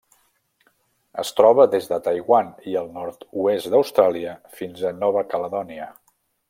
[1.23, 5.93] Es troba des de Taiwan i el nord-oest d'Austràlia fins a Nova Caledònia.